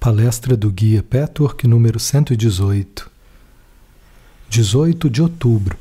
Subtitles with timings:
[0.00, 3.10] Palestra do Guia Petwork número 118.
[4.48, 5.76] 18 de outubro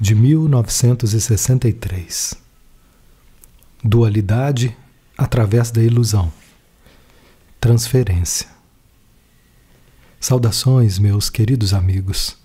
[0.00, 2.36] de 1963.
[3.84, 4.74] Dualidade
[5.16, 6.32] através da ilusão.
[7.60, 8.48] Transferência.
[10.18, 12.38] Saudações, meus queridos amigos.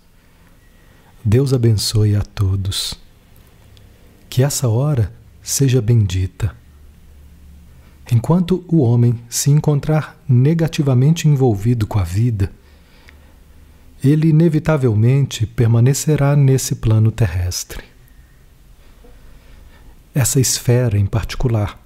[1.24, 2.92] Deus abençoe a todos.
[4.28, 5.10] Que essa hora
[5.42, 6.54] seja bendita
[8.10, 12.52] Enquanto o homem se encontrar negativamente envolvido com a vida,
[14.02, 17.82] ele inevitavelmente permanecerá nesse plano terrestre.
[20.14, 21.80] Essa esfera, em particular,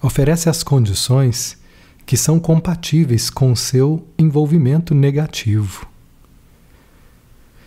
[0.00, 1.58] oferece as condições
[2.06, 5.86] que são compatíveis com seu envolvimento negativo.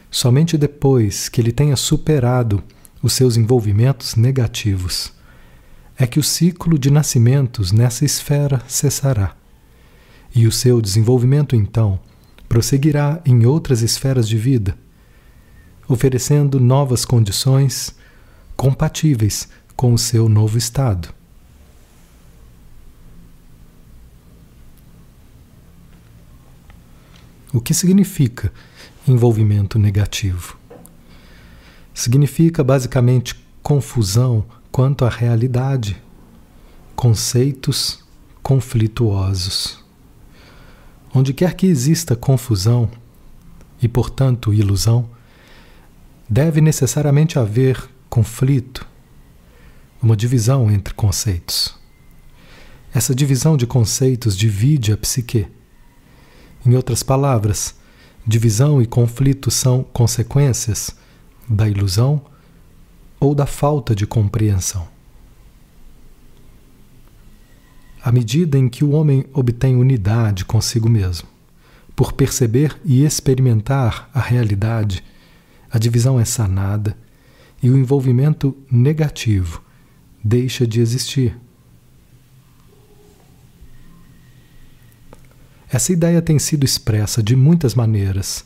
[0.10, 2.64] Somente depois que ele tenha superado
[3.04, 5.14] os seus envolvimentos negativos,
[6.02, 9.36] é que o ciclo de nascimentos nessa esfera cessará.
[10.34, 12.00] E o seu desenvolvimento, então,
[12.48, 14.78] prosseguirá em outras esferas de vida,
[15.90, 17.94] oferecendo novas condições
[18.56, 21.14] compatíveis com o seu novo estado.
[27.52, 28.54] O que significa
[29.06, 30.58] envolvimento negativo?
[31.94, 36.02] Significa basicamente confusão quanto à realidade,
[36.96, 38.04] conceitos
[38.42, 39.84] conflituosos.
[41.14, 42.90] Onde quer que exista confusão
[43.82, 45.10] e, portanto, ilusão,
[46.30, 48.88] deve necessariamente haver conflito,
[50.02, 51.76] uma divisão entre conceitos.
[52.94, 55.48] Essa divisão de conceitos divide a psique.
[56.66, 57.76] Em outras palavras,
[58.26, 60.96] divisão e conflito são consequências
[61.48, 62.22] da ilusão
[63.20, 64.88] ou da falta de compreensão.
[68.02, 71.28] À medida em que o homem obtém unidade consigo mesmo,
[71.96, 75.04] por perceber e experimentar a realidade,
[75.70, 76.98] a divisão é sanada
[77.62, 79.62] e o envolvimento negativo
[80.24, 81.38] deixa de existir.
[85.70, 88.46] Essa ideia tem sido expressa de muitas maneiras,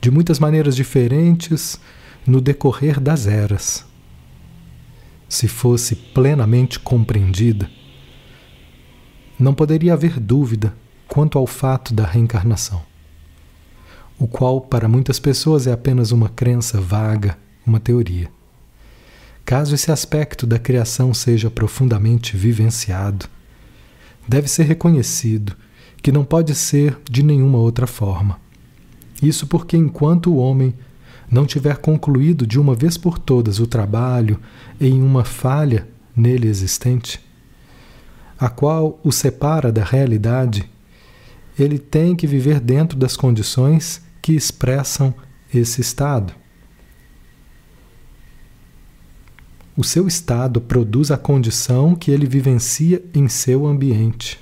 [0.00, 1.78] de muitas maneiras diferentes
[2.26, 3.89] no decorrer das eras
[5.30, 7.70] se fosse plenamente compreendida,
[9.38, 10.74] não poderia haver dúvida
[11.06, 12.82] quanto ao fato da reencarnação,
[14.18, 18.28] o qual para muitas pessoas é apenas uma crença vaga, uma teoria.
[19.44, 23.26] Caso esse aspecto da criação seja profundamente vivenciado,
[24.26, 25.56] deve ser reconhecido
[26.02, 28.40] que não pode ser de nenhuma outra forma.
[29.22, 30.74] Isso porque, enquanto o homem
[31.30, 34.40] não tiver concluído de uma vez por todas o trabalho
[34.80, 35.86] em uma falha
[36.16, 37.20] nele existente,
[38.38, 40.68] a qual o separa da realidade,
[41.58, 45.14] ele tem que viver dentro das condições que expressam
[45.54, 46.34] esse estado.
[49.76, 54.38] O seu estado produz a condição que ele vivencia em seu ambiente,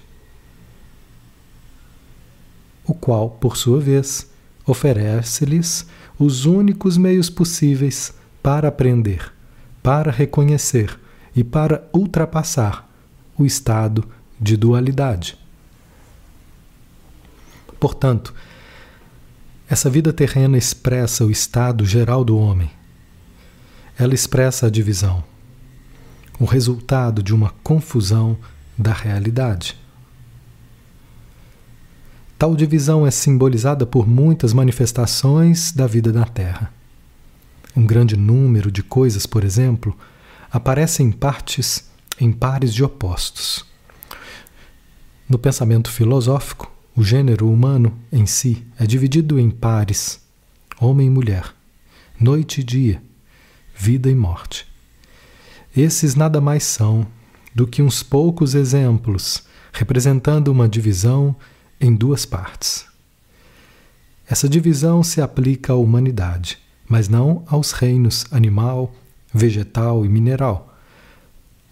[2.85, 4.28] o qual, por sua vez,
[4.71, 5.87] oferece-lhes
[6.19, 8.13] os únicos meios possíveis
[8.43, 9.33] para aprender,
[9.83, 10.99] para reconhecer
[11.35, 12.89] e para ultrapassar
[13.37, 14.07] o estado
[14.41, 15.39] de dualidade.
[17.81, 18.35] Portanto,
[19.69, 22.71] essa vida terrena expressa o estado geral do homem.
[23.99, 25.25] Ela expressa a divisão,
[26.39, 28.37] o resultado de uma confusão
[28.77, 29.77] da realidade.
[32.39, 36.73] Tal divisão é simbolizada por muitas manifestações da vida na Terra.
[37.77, 39.97] Um grande número de coisas, por exemplo,
[40.49, 41.91] aparecem em partes
[42.21, 43.67] em pares de opostos.
[45.29, 50.21] No pensamento filosófico, o gênero humano em si é dividido em pares,
[50.81, 51.53] homem e mulher,
[52.21, 53.03] noite e dia,
[53.77, 54.65] vida e morte.
[55.77, 57.05] Esses nada mais são
[57.53, 61.35] do que uns poucos exemplos representando uma divisão
[61.81, 62.87] em duas partes.
[64.29, 66.59] Essa divisão se aplica à humanidade,
[66.89, 68.95] mas não aos reinos animal,
[69.33, 70.75] vegetal e mineral,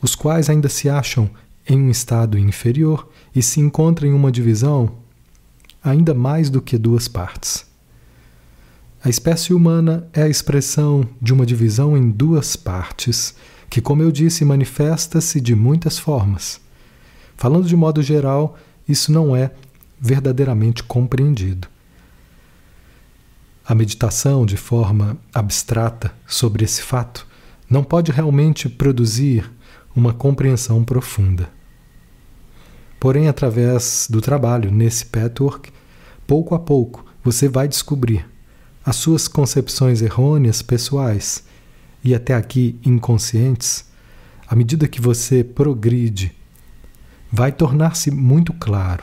[0.01, 1.29] os quais ainda se acham
[1.69, 4.97] em um estado inferior e se encontram em uma divisão
[5.83, 7.67] ainda mais do que duas partes.
[9.03, 13.37] A espécie humana é a expressão de uma divisão em duas partes,
[13.71, 16.61] que, como eu disse, manifesta-se de muitas formas.
[17.37, 18.57] Falando de modo geral,
[18.89, 19.53] isso não é
[20.01, 21.69] verdadeiramente compreendido.
[23.65, 27.27] A meditação de forma abstrata sobre esse fato
[27.69, 29.51] não pode realmente produzir
[29.95, 31.51] uma compreensão profunda.
[33.01, 35.73] Porém, através do trabalho nesse patchwork,
[36.27, 38.25] pouco a pouco você vai descobrir
[38.85, 41.45] as suas concepções errôneas pessoais
[42.05, 43.85] e até aqui inconscientes.
[44.47, 46.33] À medida que você progride,
[47.33, 49.03] vai tornar-se muito claro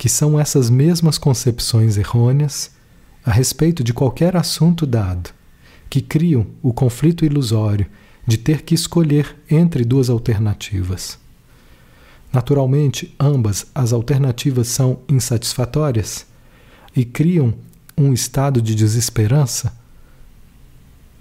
[0.00, 2.70] que são essas mesmas concepções errôneas
[3.22, 5.28] a respeito de qualquer assunto dado
[5.90, 7.86] que criam o conflito ilusório
[8.26, 11.18] de ter que escolher entre duas alternativas.
[12.32, 16.24] Naturalmente, ambas as alternativas são insatisfatórias
[16.96, 17.52] e criam
[17.94, 19.70] um estado de desesperança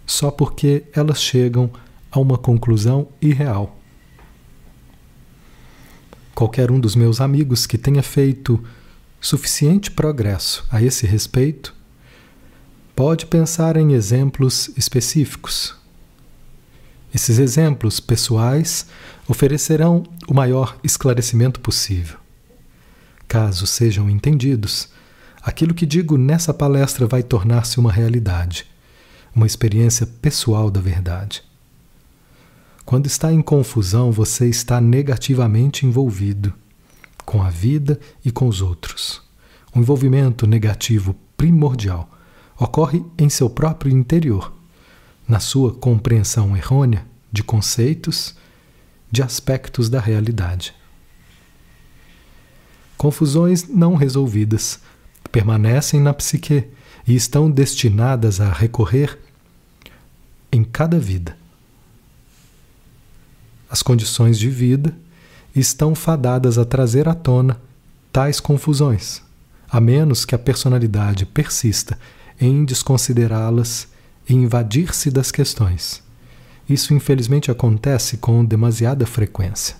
[0.07, 1.69] só porque elas chegam
[2.09, 3.77] a uma conclusão irreal.
[6.39, 8.63] Qualquer um dos meus amigos que tenha feito
[9.19, 11.75] suficiente progresso a esse respeito
[12.95, 15.75] pode pensar em exemplos específicos.
[17.13, 18.85] Esses exemplos pessoais
[19.27, 22.17] oferecerão o maior esclarecimento possível.
[23.27, 24.87] Caso sejam entendidos,
[25.41, 28.65] aquilo que digo nessa palestra vai tornar-se uma realidade,
[29.35, 31.48] uma experiência pessoal da verdade.
[32.89, 36.51] Quando está em confusão, você está negativamente envolvido
[37.23, 39.21] com a vida e com os outros.
[39.75, 42.09] O envolvimento negativo primordial
[42.59, 44.51] ocorre em seu próprio interior,
[45.27, 48.35] na sua compreensão errônea de conceitos,
[49.11, 50.73] de aspectos da realidade.
[52.97, 54.79] Confusões não resolvidas
[55.31, 56.63] permanecem na psique
[57.07, 59.15] e estão destinadas a recorrer
[60.51, 61.38] em cada vida.
[63.69, 64.95] As condições de vida
[65.55, 67.61] estão fadadas a trazer à tona
[68.11, 69.21] tais confusões,
[69.69, 71.99] a menos que a personalidade persista
[72.39, 73.87] em desconsiderá-las
[74.27, 76.01] e invadir-se das questões.
[76.67, 79.75] Isso, infelizmente, acontece com demasiada frequência.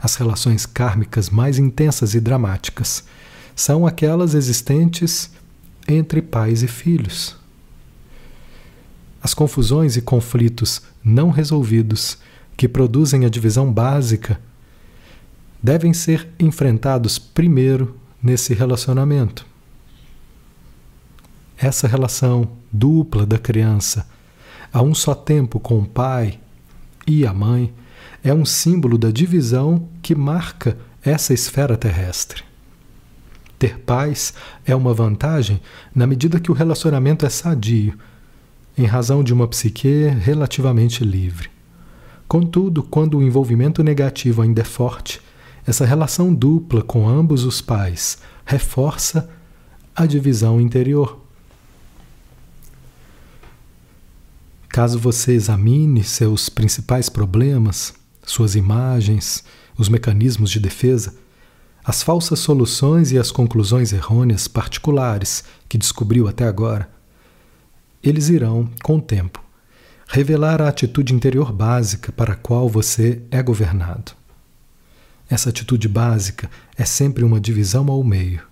[0.00, 3.04] As relações kármicas mais intensas e dramáticas
[3.54, 5.30] são aquelas existentes
[5.86, 7.36] entre pais e filhos.
[9.22, 12.18] As confusões e conflitos não resolvidos
[12.56, 14.40] que produzem a divisão básica
[15.62, 19.52] devem ser enfrentados primeiro nesse relacionamento
[21.66, 24.06] essa relação dupla da criança
[24.72, 26.40] a um só tempo com o pai
[27.06, 27.72] e a mãe
[28.24, 32.42] é um símbolo da divisão que marca essa esfera terrestre.
[33.58, 34.34] Ter pais
[34.64, 35.60] é uma vantagem
[35.94, 37.98] na medida que o relacionamento é sadio,
[38.76, 41.51] em razão de uma psique relativamente livre.
[42.32, 45.20] Contudo, quando o envolvimento negativo ainda é forte,
[45.66, 49.28] essa relação dupla com ambos os pais reforça
[49.94, 51.20] a divisão interior.
[54.66, 57.92] Caso você examine seus principais problemas,
[58.24, 59.44] suas imagens,
[59.76, 61.14] os mecanismos de defesa,
[61.84, 66.88] as falsas soluções e as conclusões errôneas particulares que descobriu até agora,
[68.02, 69.41] eles irão, com o tempo,
[70.12, 74.12] revelar a atitude interior básica para a qual você é governado.
[75.26, 78.42] Essa atitude básica é sempre uma divisão ao meio.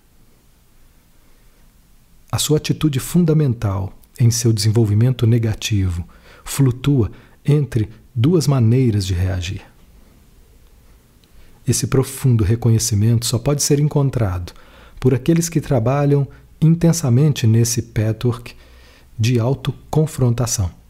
[2.31, 6.03] A sua atitude fundamental em seu desenvolvimento negativo,
[6.43, 7.11] flutua
[7.45, 9.61] entre duas maneiras de reagir.
[11.67, 14.51] Esse profundo reconhecimento só pode ser encontrado
[14.99, 16.27] por aqueles que trabalham
[16.59, 18.55] intensamente nesse patchwork
[19.17, 20.80] de autoconfrontação.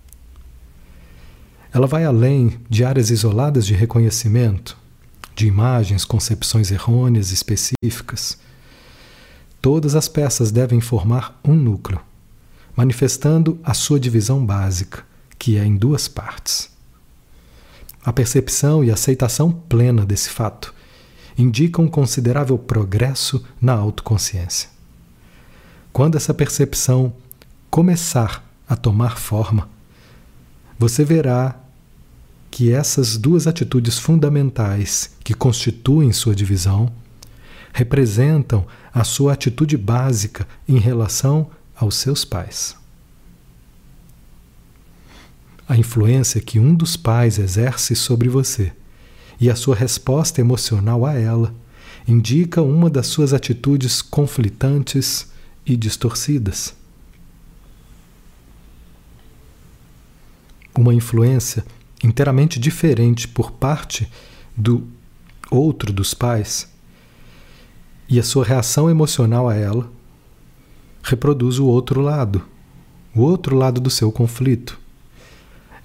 [1.73, 4.77] Ela vai além de áreas isoladas de reconhecimento,
[5.35, 8.37] de imagens, concepções errôneas específicas.
[9.61, 12.01] Todas as peças devem formar um núcleo
[12.75, 15.03] manifestando a sua divisão básica,
[15.37, 16.69] que é em duas partes.
[18.03, 20.73] A percepção e aceitação plena desse fato
[21.37, 24.69] indicam um considerável progresso na autoconsciência.
[25.93, 27.13] Quando essa percepção
[27.69, 29.69] começar a tomar forma,
[30.77, 31.59] você verá
[32.51, 36.91] que essas duas atitudes fundamentais que constituem sua divisão
[37.71, 42.75] representam a sua atitude básica em relação aos seus pais.
[45.67, 48.73] A influência que um dos pais exerce sobre você
[49.39, 51.55] e a sua resposta emocional a ela
[52.05, 55.31] indica uma das suas atitudes conflitantes
[55.65, 56.75] e distorcidas.
[60.77, 61.63] Uma influência
[62.03, 64.09] inteiramente diferente por parte
[64.55, 64.87] do
[65.49, 66.69] outro dos pais
[68.07, 69.89] e a sua reação emocional a ela
[71.03, 72.43] reproduz o outro lado,
[73.15, 74.79] o outro lado do seu conflito.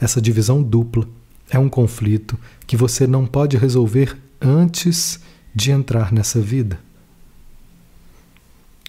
[0.00, 1.08] Essa divisão dupla
[1.48, 5.20] é um conflito que você não pode resolver antes
[5.54, 6.78] de entrar nessa vida.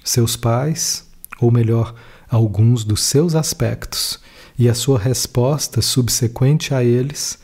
[0.04, 1.08] Seus pais,
[1.40, 1.94] ou melhor,
[2.30, 4.20] alguns dos seus aspectos,
[4.58, 7.38] e a sua resposta subsequente a eles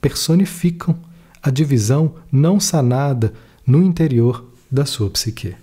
[0.00, 0.98] personificam
[1.42, 3.32] a divisão não sanada
[3.66, 5.54] no interior da sua psique.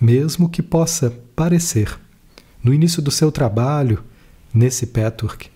[0.00, 1.98] Mesmo que possa parecer,
[2.62, 4.04] no início do seu trabalho,
[4.52, 5.50] nesse Petwork,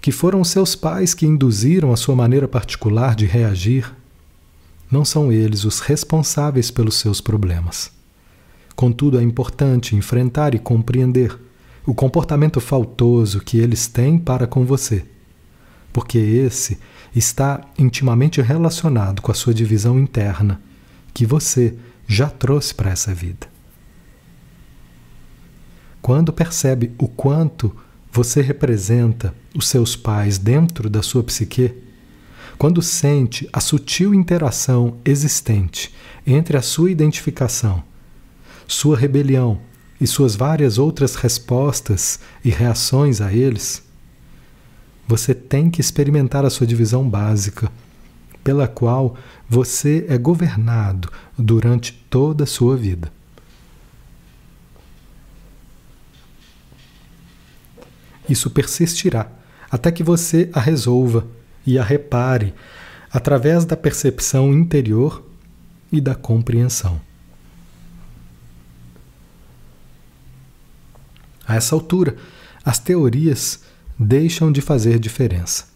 [0.00, 3.94] que foram seus pais que induziram a sua maneira particular de reagir,
[4.90, 7.90] não são eles os responsáveis pelos seus problemas.
[8.74, 11.38] Contudo, é importante enfrentar e compreender
[11.84, 15.04] o comportamento faltoso que eles têm para com você,
[15.92, 16.78] porque esse
[17.14, 20.60] está intimamente relacionado com a sua divisão interna
[21.12, 21.74] que você
[22.06, 23.48] já trouxe para essa vida.
[26.00, 27.74] Quando percebe o quanto
[28.12, 31.74] você representa os seus pais dentro da sua psique,
[32.58, 35.94] quando sente a sutil interação existente
[36.26, 37.82] entre a sua identificação
[38.68, 39.58] sua rebelião
[39.98, 43.82] e suas várias outras respostas e reações a eles,
[45.08, 47.72] você tem que experimentar a sua divisão básica,
[48.44, 49.16] pela qual
[49.48, 53.10] você é governado durante toda a sua vida.
[58.28, 59.32] Isso persistirá
[59.70, 61.26] até que você a resolva
[61.68, 62.54] e a repare
[63.12, 65.22] através da percepção interior
[65.92, 66.98] e da compreensão.
[71.46, 72.16] A essa altura,
[72.64, 73.64] as teorias
[73.98, 75.66] deixam de fazer diferença.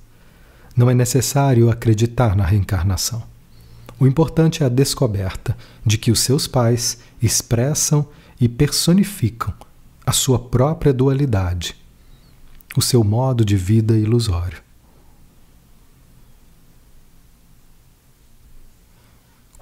[0.74, 3.22] Não é necessário acreditar na reencarnação.
[4.00, 8.08] O importante é a descoberta de que os seus pais expressam
[8.40, 9.52] e personificam
[10.06, 11.76] a sua própria dualidade,
[12.74, 14.61] o seu modo de vida ilusório.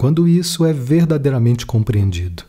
[0.00, 2.44] Quando isso é verdadeiramente compreendido,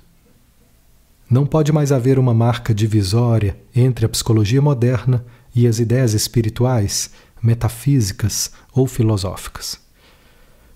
[1.29, 7.11] não pode mais haver uma marca divisória entre a psicologia moderna e as ideias espirituais,
[7.43, 9.77] metafísicas ou filosóficas.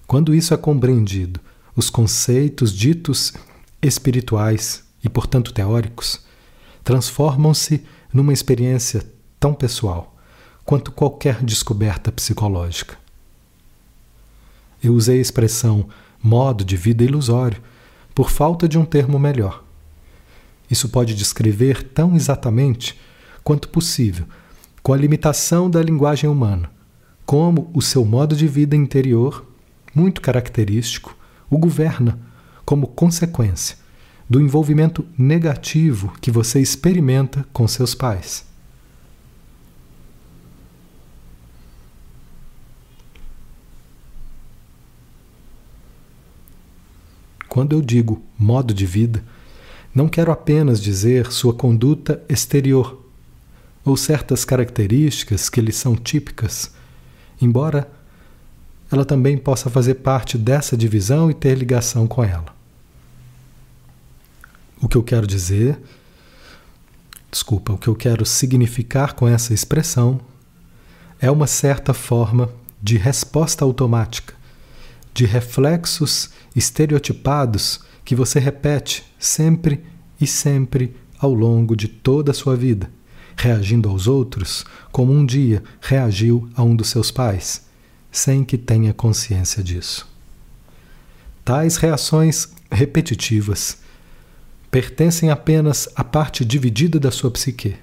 [0.05, 1.39] Quando isso é compreendido,
[1.77, 3.31] os conceitos ditos
[3.81, 6.25] espirituais e, portanto, teóricos
[6.83, 9.01] transformam-se numa experiência
[9.39, 10.13] tão pessoal
[10.65, 12.97] quanto qualquer descoberta psicológica.
[14.83, 15.87] Eu usei a expressão
[16.25, 17.61] modo de vida ilusório
[18.13, 19.63] por falta de um termo melhor.
[20.69, 22.99] Isso pode descrever tão exatamente
[23.43, 24.25] quanto possível,
[24.81, 26.71] com a limitação da linguagem humana,
[27.25, 29.45] como o seu modo de vida interior,
[29.93, 31.15] muito característico,
[31.49, 32.17] o governa
[32.65, 33.77] como consequência
[34.27, 38.45] do envolvimento negativo que você experimenta com seus pais.
[47.55, 49.23] Quando eu digo modo de vida,
[49.93, 53.01] não quero apenas dizer sua conduta exterior
[53.85, 56.73] ou certas características que lhe são típicas,
[57.41, 57.89] embora
[58.91, 62.53] ela também possa fazer parte dessa divisão e ter ligação com ela.
[64.81, 65.79] O que eu quero dizer,
[67.31, 70.19] desculpa, o que eu quero significar com essa expressão
[71.21, 72.49] é uma certa forma
[72.83, 74.33] de resposta automática,
[75.13, 79.83] de reflexos estereotipados que você repete sempre
[80.19, 82.89] e sempre ao longo de toda a sua vida,
[83.35, 87.65] reagindo aos outros como um dia reagiu a um dos seus pais,
[88.11, 90.07] sem que tenha consciência disso.
[91.43, 93.79] Tais reações repetitivas
[94.71, 97.75] pertencem apenas à parte dividida da sua psique.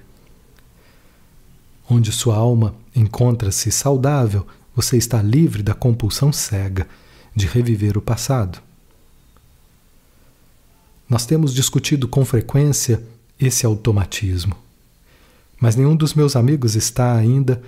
[1.89, 6.87] Onde sua alma encontra-se saudável, você está livre da compulsão cega
[7.35, 8.59] de reviver o passado.
[11.09, 13.03] Nós temos discutido com frequência
[13.39, 14.55] esse automatismo,
[15.59, 17.61] mas nenhum dos meus amigos está ainda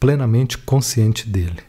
[0.00, 1.62] plenamente consciente dele.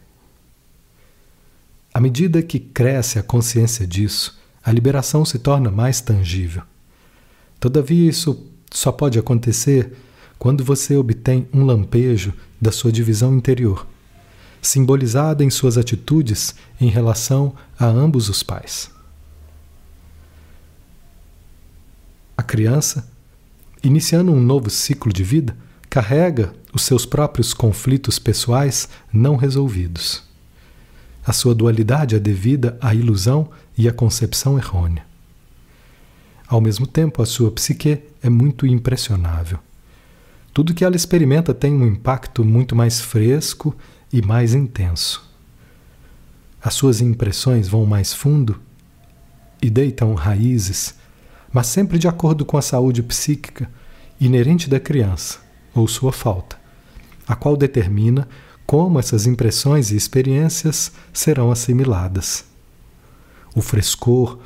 [1.94, 6.62] À medida que cresce a consciência disso, a liberação se torna mais tangível.
[7.60, 9.94] Todavia, isso só pode acontecer
[10.38, 13.86] quando você obtém um lampejo da sua divisão interior,
[14.62, 18.92] simbolizada em suas atitudes em relação a ambos os pais.
[22.38, 23.08] A criança,
[23.84, 25.56] iniciando um novo ciclo de vida,
[25.90, 30.24] carrega os seus próprios conflitos pessoais não resolvidos.
[31.26, 35.06] A sua dualidade é devida à ilusão e à concepção errônea.
[36.48, 39.60] Ao mesmo tempo, a sua psique é muito impressionável.
[40.54, 43.76] tudo que ela experimenta tem um impacto muito mais fresco
[44.12, 45.28] e mais intenso.
[46.62, 48.60] As suas impressões vão mais fundo
[49.62, 50.96] e deitam raízes,
[51.52, 53.70] mas sempre de acordo com a saúde psíquica
[54.20, 55.40] inerente da criança
[55.74, 56.58] ou sua falta,
[57.28, 58.28] a qual determina
[58.66, 62.46] como essas impressões e experiências serão assimiladas.
[63.56, 64.40] O frescor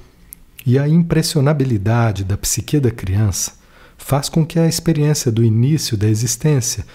[0.66, 3.54] e a impressionabilidade da psique da criança
[3.98, 6.86] faz com que a experiência do início da existência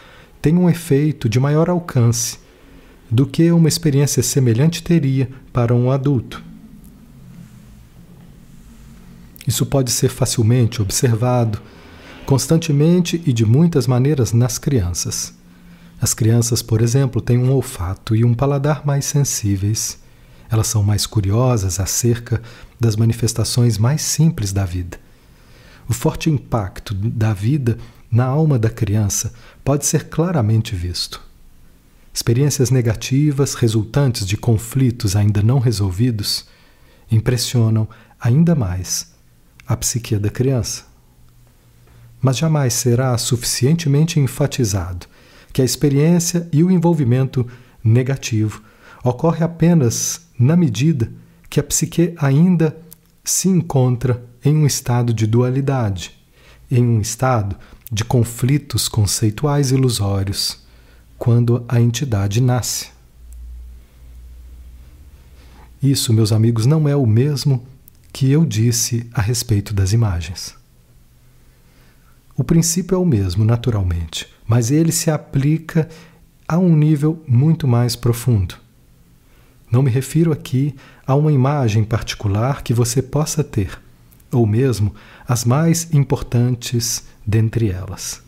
[0.41, 2.39] tenha um efeito de maior alcance
[3.11, 6.43] do que uma experiência semelhante teria para um adulto.
[9.47, 11.61] Isso pode ser facilmente observado,
[12.27, 15.33] constantemente e de muitas maneiras nas crianças.
[16.01, 19.99] As crianças, por exemplo, têm um olfato e um paladar mais sensíveis.
[20.51, 22.43] Elas são mais curiosas acerca
[22.79, 25.01] das manifestações mais simples da vida.
[25.89, 27.79] O forte impacto da vida
[28.11, 29.33] na alma da criança
[29.65, 31.28] pode ser claramente visto.
[32.19, 36.47] Experiências negativas resultantes de conflitos ainda não resolvidos
[37.09, 37.89] impressionam
[38.21, 39.15] ainda mais
[39.65, 40.83] a psique da criança.
[42.21, 45.07] Mas jamais será suficientemente enfatizado
[45.53, 47.47] que a experiência e o envolvimento
[47.85, 48.65] negativo
[49.05, 51.13] ocorre apenas na medida
[51.49, 52.77] que a psique ainda
[53.23, 56.19] se encontra em um estado de dualidade,
[56.69, 57.55] em um estado
[57.93, 60.67] de conflitos conceituais ilusórios,
[61.19, 62.91] quando a entidade nasce.
[65.83, 67.67] Isso, meus amigos, não é o mesmo
[68.13, 70.55] que eu disse a respeito das imagens.
[72.37, 75.89] O princípio é o mesmo, naturalmente, mas ele se aplica
[76.47, 78.55] a um nível muito mais profundo.
[79.71, 80.75] Não me refiro aqui
[81.07, 83.79] a uma imagem particular que você possa ter,
[84.33, 84.95] ou mesmo
[85.27, 88.23] as mais importantes dentre elas.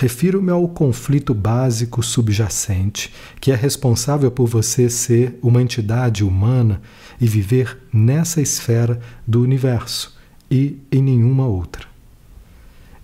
[0.00, 6.80] Refiro-me ao conflito básico subjacente que é responsável por você ser uma entidade humana
[7.20, 10.16] e viver nessa esfera do universo
[10.48, 11.84] e em nenhuma outra.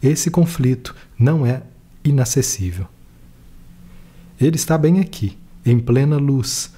[0.00, 1.64] Esse conflito não é
[2.04, 2.86] inacessível.
[4.40, 6.72] Ele está bem aqui, em plena luz,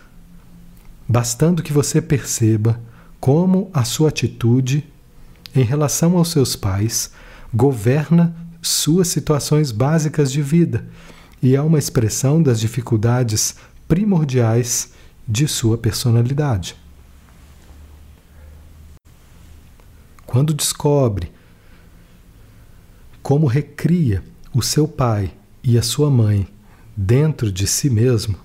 [1.06, 2.80] bastando que você perceba
[3.20, 4.82] como a sua atitude
[5.54, 7.12] em relação aos seus pais
[7.52, 10.86] governa suas situações básicas de vida
[11.42, 14.92] e é uma expressão das dificuldades primordiais
[15.26, 16.76] de sua personalidade.
[20.26, 21.32] Quando descobre
[23.22, 26.46] como recria o seu pai e a sua mãe
[26.96, 28.36] dentro de si mesmo,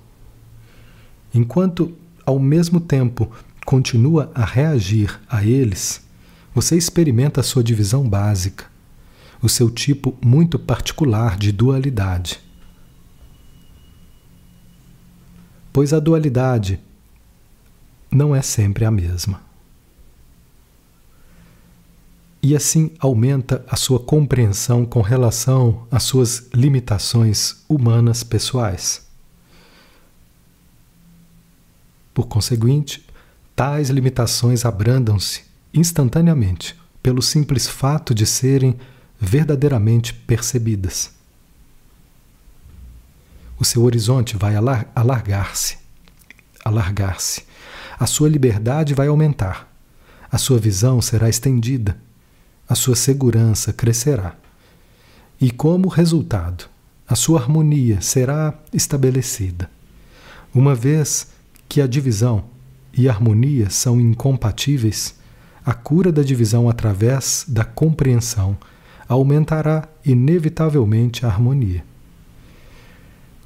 [1.34, 1.96] enquanto
[2.26, 3.32] ao mesmo tempo
[3.66, 6.02] continua a reagir a eles,
[6.54, 8.71] você experimenta a sua divisão básica,
[9.42, 12.40] o seu tipo muito particular de dualidade.
[15.74, 16.80] Pois a dualidade
[18.12, 19.42] não é sempre a mesma.
[22.44, 29.08] E assim aumenta a sua compreensão com relação às suas limitações humanas pessoais.
[32.14, 33.06] Por conseguinte,
[33.56, 38.78] tais limitações abrandam-se instantaneamente pelo simples fato de serem
[39.22, 41.12] verdadeiramente percebidas.
[43.60, 44.56] O seu horizonte vai
[44.96, 45.78] alargar-se,
[46.66, 47.44] alargar-se.
[48.00, 49.72] A sua liberdade vai aumentar.
[50.32, 51.96] A sua visão será estendida.
[52.68, 54.36] A sua segurança crescerá.
[55.40, 56.66] E como resultado,
[57.08, 59.70] a sua harmonia será estabelecida.
[60.54, 61.28] Uma vez
[61.70, 62.46] que a divisão
[62.92, 65.14] e a harmonia são incompatíveis,
[65.64, 68.58] a cura da divisão através da compreensão
[69.12, 71.84] aumentará inevitavelmente a harmonia.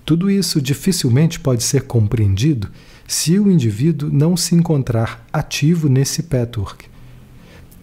[0.05, 2.69] Tudo isso dificilmente pode ser compreendido
[3.07, 6.85] se o indivíduo não se encontrar ativo nesse patchwork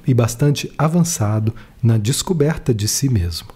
[0.06, 3.48] e bastante avançado na descoberta de si mesmo.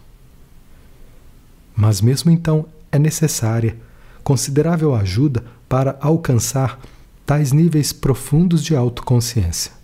[1.77, 3.77] Mas mesmo então é necessária
[4.25, 6.81] considerável ajuda para alcançar
[7.25, 9.76] tais níveis profundos de autoconsciência.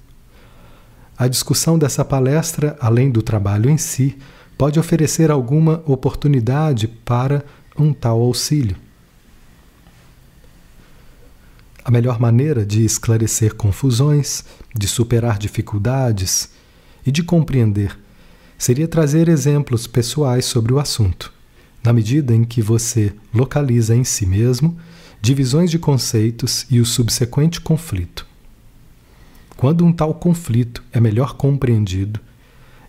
[1.23, 4.19] A discussão dessa palestra, além do trabalho em si,
[4.59, 7.45] pode oferecer alguma oportunidade para
[7.79, 8.75] um tal auxílio.
[11.85, 16.49] A melhor maneira de esclarecer confusões, de superar dificuldades
[17.07, 17.97] e de compreender
[18.59, 21.33] seria trazer exemplos pessoais sobre o assunto
[21.85, 24.77] na medida em que você localiza em si mesmo
[25.21, 28.32] divisões de conceitos e o subsequente conflito.
[29.63, 32.19] Quando um tal conflito é melhor compreendido,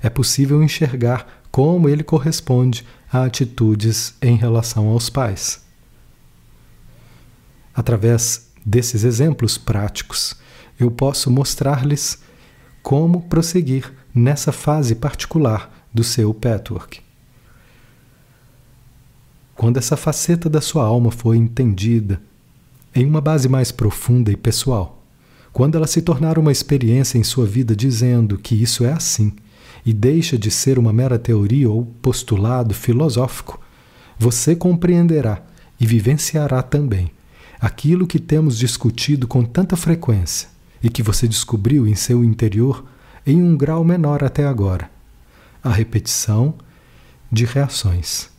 [0.02, 5.64] é possível enxergar como ele corresponde a atitudes em relação aos pais.
[7.76, 10.36] Através desses exemplos práticos,
[10.80, 12.24] eu posso mostrar-lhes
[12.82, 17.02] como prosseguir nessa fase particular do seu patchwork.
[19.54, 22.20] Quando essa faceta da sua alma foi entendida
[22.96, 25.03] em uma base mais profunda e pessoal,
[25.54, 29.32] quando ela se tornar uma experiência em sua vida dizendo que isso é assim
[29.86, 33.62] e deixa de ser uma mera teoria ou postulado filosófico,
[34.18, 35.44] você compreenderá
[35.80, 37.12] e vivenciará também
[37.62, 40.50] aquilo que temos discutido com tanta frequência
[40.82, 42.84] e que você descobriu em seu interior
[43.26, 44.90] em um grau menor até agora:
[45.64, 46.56] a repetição
[47.32, 48.30] de reações.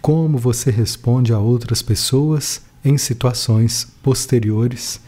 [0.00, 5.00] Como você responde a outras pessoas em situações posteriores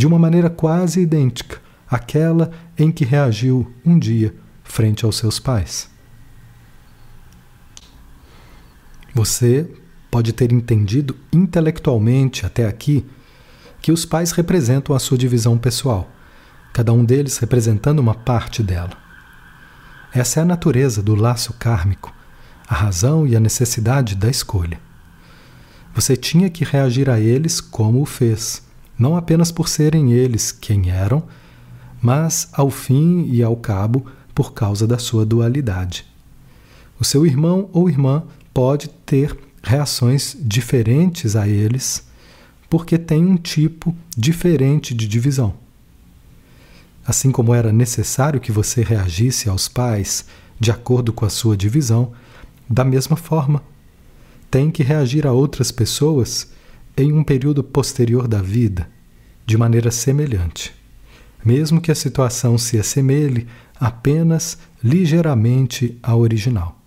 [0.00, 4.34] de uma maneira quase idêntica àquela em que reagiu um dia
[4.64, 5.90] frente aos seus pais.
[9.14, 9.70] Você
[10.10, 13.04] pode ter entendido intelectualmente até aqui
[13.82, 16.10] que os pais representam a sua divisão pessoal,
[16.72, 18.96] cada um deles representando uma parte dela.
[20.14, 22.10] Essa é a natureza do laço kármico,
[22.66, 24.80] a razão e a necessidade da escolha.
[25.94, 28.69] Você tinha que reagir a eles como o fez,
[29.00, 31.22] não apenas por serem eles quem eram,
[32.02, 36.04] mas ao fim e ao cabo por causa da sua dualidade.
[37.00, 42.06] O seu irmão ou irmã pode ter reações diferentes a eles
[42.68, 45.54] porque tem um tipo diferente de divisão.
[47.04, 50.26] Assim como era necessário que você reagisse aos pais
[50.60, 52.12] de acordo com a sua divisão,
[52.68, 53.62] da mesma forma,
[54.50, 56.48] tem que reagir a outras pessoas
[56.96, 58.88] em um período posterior da vida,
[59.46, 60.74] de maneira semelhante,
[61.44, 63.46] mesmo que a situação se assemelhe
[63.78, 66.78] apenas ligeiramente à original.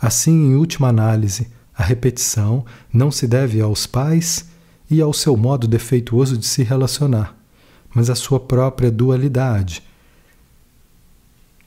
[0.00, 4.46] Assim, em última análise, a repetição não se deve aos pais
[4.90, 7.36] e ao seu modo defeituoso de se relacionar,
[7.94, 9.82] mas à sua própria dualidade,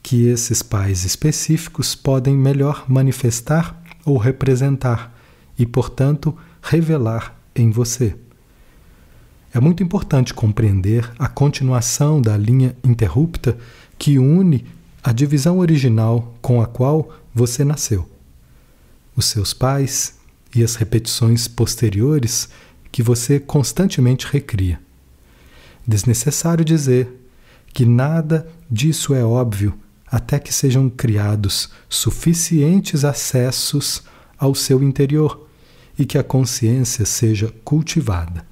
[0.02, 5.14] que esses pais específicos podem melhor manifestar ou representar
[5.60, 6.34] e, portanto,
[6.70, 8.16] revelar em você.
[9.54, 13.58] É muito importante compreender a continuação da linha interrupta
[13.98, 14.66] que une
[15.02, 18.10] a divisão original com a qual você nasceu.
[19.16, 20.16] Os seus pais
[20.54, 22.50] e as repetições posteriores
[22.92, 24.80] que você constantemente recria.
[25.88, 27.08] Desnecessário dizer
[27.74, 29.74] que nada disso é óbvio
[30.06, 34.04] até que sejam criados suficientes acessos
[34.38, 35.47] ao seu interior
[35.98, 38.46] e que a consciência seja cultivada.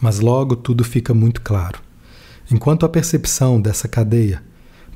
[0.00, 1.80] Mas logo tudo fica muito claro.
[2.50, 4.42] Enquanto a percepção dessa cadeia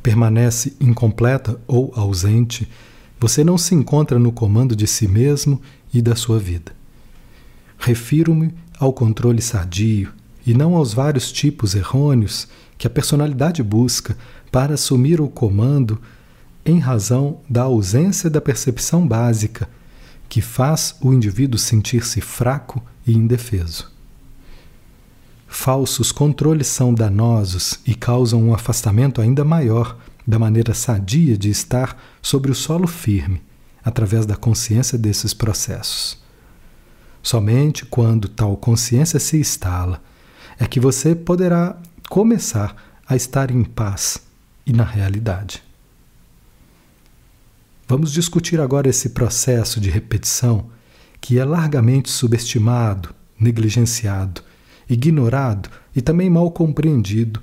[0.03, 2.69] permanece incompleta ou ausente,
[3.19, 5.61] você não se encontra no comando de si mesmo
[5.93, 6.73] e da sua vida.
[7.79, 10.13] Refiro-me ao controle sadio
[10.47, 14.17] e não aos vários tipos errôneos que a personalidade busca
[14.51, 16.01] para assumir o comando
[16.65, 19.69] em razão da ausência da percepção básica
[20.29, 23.91] que faz o indivíduo sentir-se fraco e indefeso.
[25.47, 31.97] Falsos controles são danosos e causam um afastamento ainda maior da maneira sadia de estar
[32.21, 33.43] sobre o solo firme,
[33.85, 36.19] através da consciência desses processos.
[37.23, 40.03] Somente quando tal consciência se instala
[40.59, 41.77] é que você poderá
[42.09, 42.75] começar
[43.07, 44.19] a estar em paz
[44.67, 45.66] e na realidade.
[47.89, 50.71] Vamos discutir agora esse processo de repetição
[51.21, 54.43] que é largamente subestimado, negligenciado,
[54.91, 57.41] ignorado e também mal compreendido.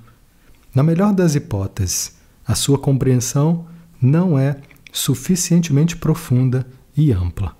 [0.76, 3.66] Na melhor das hipóteses, a sua compreensão
[4.02, 4.58] não é
[4.92, 7.56] suficientemente profunda e ampla.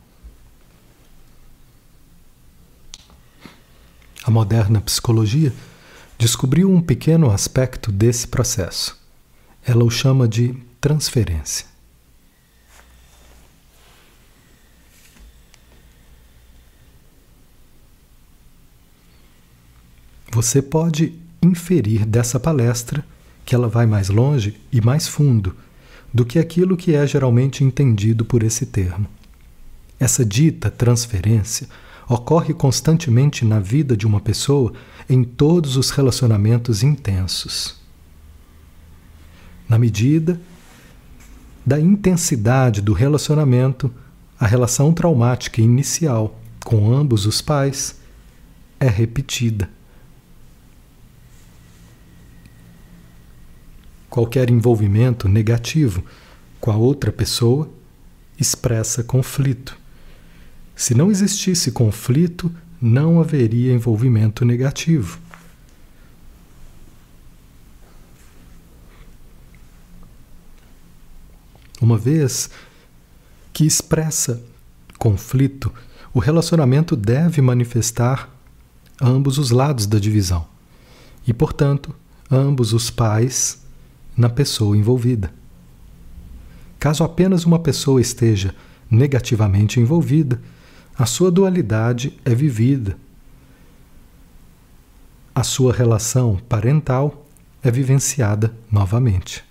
[4.26, 5.54] A moderna psicologia
[6.18, 8.98] descobriu um pequeno aspecto desse processo.
[9.66, 11.73] Ela o chama de transferência.
[20.34, 23.06] Você pode inferir dessa palestra
[23.46, 25.56] que ela vai mais longe e mais fundo
[26.12, 29.06] do que aquilo que é geralmente entendido por esse termo.
[30.00, 31.68] Essa dita transferência
[32.10, 34.74] ocorre constantemente na vida de uma pessoa
[35.08, 37.80] em todos os relacionamentos intensos.
[39.70, 40.42] Na medida
[41.64, 43.94] da intensidade do relacionamento,
[44.40, 48.00] a relação traumática inicial com ambos os pais
[48.80, 49.70] é repetida.
[54.14, 56.04] Qualquer envolvimento negativo
[56.62, 57.68] com a outra pessoa
[58.40, 59.76] expressa conflito.
[60.76, 65.18] Se não existisse conflito, não haveria envolvimento negativo.
[71.82, 72.52] Uma vez
[73.52, 74.44] que expressa
[75.00, 75.74] conflito,
[76.14, 78.30] o relacionamento deve manifestar
[79.02, 80.48] ambos os lados da divisão
[81.26, 81.96] e, portanto,
[82.30, 83.63] ambos os pais
[84.16, 85.34] na pessoa envolvida.
[86.80, 88.54] Caso apenas uma pessoa esteja
[88.90, 90.40] negativamente envolvida,
[90.98, 92.98] a sua dualidade é vivida.
[95.34, 97.26] A sua relação parental
[97.64, 99.44] é vivenciada novamente.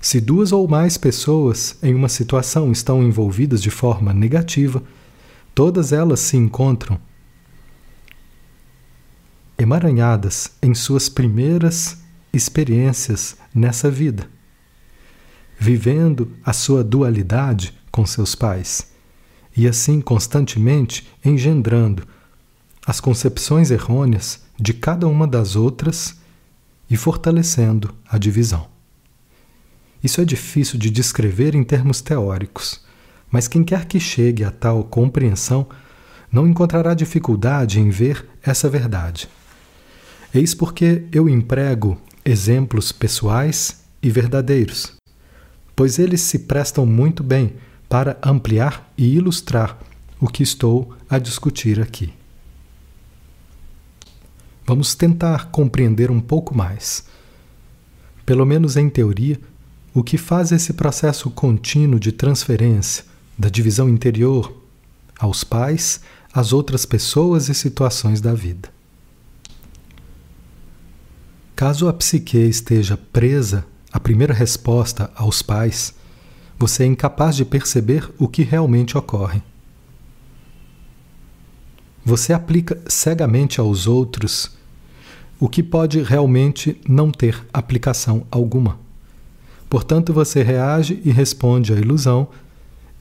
[0.00, 4.82] Se duas ou mais pessoas em uma situação estão envolvidas de forma negativa,
[5.54, 6.98] todas elas se encontram
[9.58, 11.98] emaranhadas em suas primeiras
[12.32, 14.28] experiências nessa vida,
[15.58, 18.90] vivendo a sua dualidade com seus pais
[19.56, 22.06] e assim constantemente engendrando
[22.86, 26.18] as concepções errôneas de cada uma das outras
[26.88, 28.68] e fortalecendo a divisão.
[30.02, 32.84] Isso é difícil de descrever em termos teóricos,
[33.30, 35.68] mas quem quer que chegue a tal compreensão
[36.32, 39.28] não encontrará dificuldade em ver essa verdade.
[40.32, 44.92] Eis porque eu emprego exemplos pessoais e verdadeiros,
[45.74, 47.54] pois eles se prestam muito bem
[47.88, 49.78] para ampliar e ilustrar
[50.20, 52.12] o que estou a discutir aqui.
[54.66, 57.04] Vamos tentar compreender um pouco mais.
[58.24, 59.40] Pelo menos em teoria,
[59.92, 63.04] o que faz esse processo contínuo de transferência
[63.36, 64.62] da divisão interior
[65.18, 66.00] aos pais,
[66.32, 68.68] às outras pessoas e situações da vida.
[71.60, 75.94] Caso a psique esteja presa à primeira resposta aos pais,
[76.58, 79.42] você é incapaz de perceber o que realmente ocorre.
[82.02, 84.56] Você aplica cegamente aos outros
[85.38, 88.78] o que pode realmente não ter aplicação alguma.
[89.68, 92.28] Portanto, você reage e responde à ilusão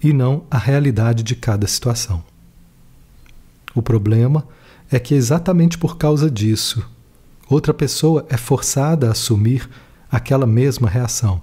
[0.03, 2.21] e não à realidade de cada situação.
[3.73, 4.45] O problema
[4.91, 6.85] é que exatamente por causa disso,
[7.49, 9.69] outra pessoa é forçada a assumir
[10.11, 11.41] aquela mesma reação,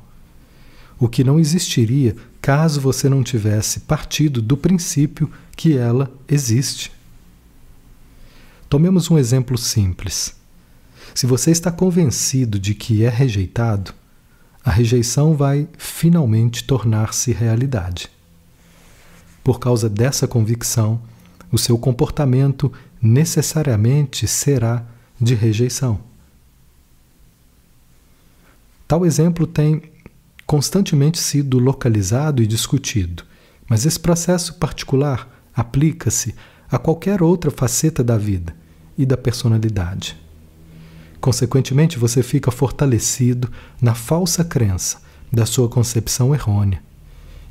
[0.98, 6.92] o que não existiria caso você não tivesse partido do princípio que ela existe.
[8.68, 10.34] Tomemos um exemplo simples.
[11.14, 13.92] Se você está convencido de que é rejeitado,
[14.64, 18.08] a rejeição vai finalmente tornar-se realidade.
[19.44, 21.00] Por causa dessa convicção,
[21.52, 24.84] o seu comportamento necessariamente será
[25.20, 26.00] de rejeição.
[28.86, 29.82] Tal exemplo tem
[30.46, 33.24] constantemente sido localizado e discutido,
[33.68, 36.34] mas esse processo particular aplica-se
[36.70, 38.54] a qualquer outra faceta da vida
[38.96, 40.16] e da personalidade.
[41.20, 43.50] Consequentemente, você fica fortalecido
[43.80, 45.00] na falsa crença
[45.32, 46.80] da sua concepção errônea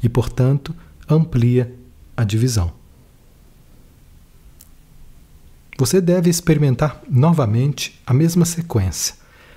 [0.01, 0.73] e, portanto,
[1.09, 1.73] amplia
[2.15, 2.71] a divisão.
[5.77, 9.15] Você deve experimentar novamente a mesma sequência,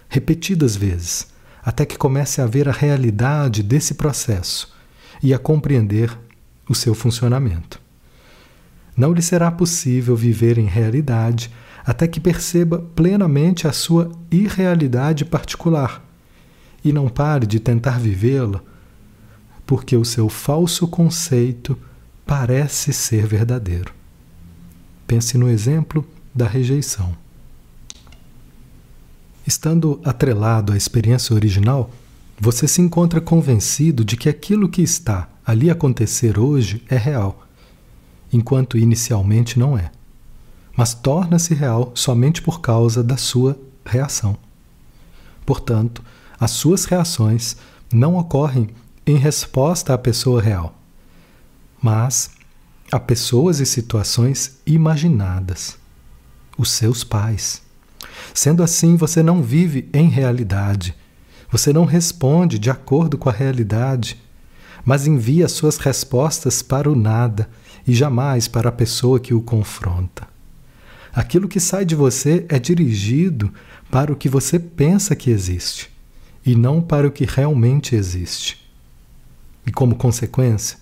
[0.08, 1.28] repetidas vezes,
[1.62, 4.74] até que comece a ver a realidade desse processo
[5.22, 6.18] e a compreender
[6.68, 7.80] o seu funcionamento.
[8.96, 11.52] Não lhe será possível viver em realidade
[11.86, 16.04] até que perceba plenamente a sua irrealidade particular
[16.84, 18.60] e não pare de tentar vivê-la,
[19.64, 21.78] porque o seu falso conceito
[22.26, 23.97] parece ser verdadeiro.
[25.08, 27.16] Pense no exemplo da rejeição.
[29.44, 31.90] Estando atrelado à experiência original,
[32.38, 37.44] você se encontra convencido de que aquilo que está ali acontecer hoje é real,
[38.32, 39.90] enquanto inicialmente não é
[40.78, 44.36] mas torna-se real somente por causa da sua reação.
[45.44, 46.04] Portanto,
[46.38, 47.56] as suas reações
[47.92, 48.70] não ocorrem
[49.04, 50.78] em resposta à pessoa real,
[51.82, 52.30] mas
[52.90, 55.76] a pessoas e situações imaginadas,
[56.56, 57.62] os seus pais.
[58.32, 60.94] Sendo assim, você não vive em realidade,
[61.50, 64.20] você não responde de acordo com a realidade,
[64.84, 67.48] mas envia suas respostas para o nada
[67.86, 70.26] e jamais para a pessoa que o confronta.
[71.12, 73.52] Aquilo que sai de você é dirigido
[73.90, 75.90] para o que você pensa que existe
[76.44, 78.58] e não para o que realmente existe.
[79.66, 80.78] E como consequência,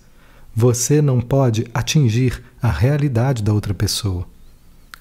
[0.59, 4.27] você não pode atingir a realidade da outra pessoa.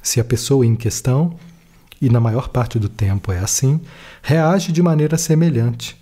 [0.03, 1.35] Se a pessoa em questão,
[1.99, 3.81] e na maior parte do tempo é assim,
[4.23, 5.97] reage de maneira semelhante.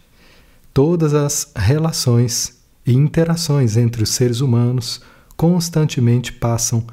[0.72, 5.00] Todas as relações e interações entre os seres humanos
[5.36, 6.84] constantemente passam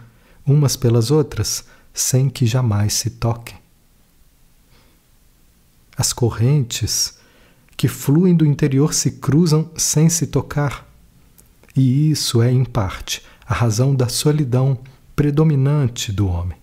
[0.45, 3.57] umas pelas outras sem que jamais se toquem.
[5.97, 7.17] As correntes
[7.75, 10.90] que fluem do interior se cruzam sem se tocar.
[11.75, 14.77] E isso é, em parte, a razão da solidão
[15.15, 16.57] predominante do homem,